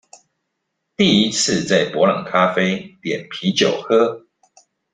[0.97, 4.25] 第一次在伯朗咖啡點啤酒喝